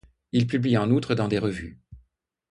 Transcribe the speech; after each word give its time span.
Il 0.31 0.47
publie 0.47 0.77
en 0.79 0.89
outre 0.89 1.13
dans 1.13 1.27
des 1.27 1.37
revues. 1.37 1.79